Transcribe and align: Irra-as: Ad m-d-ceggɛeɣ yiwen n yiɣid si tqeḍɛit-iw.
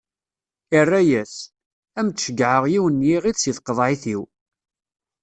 Irra-as: 0.79 1.35
Ad 1.97 2.03
m-d-ceggɛeɣ 2.05 2.63
yiwen 2.71 2.99
n 3.03 3.07
yiɣid 3.09 3.37
si 3.39 3.51
tqeḍɛit-iw. 3.57 4.23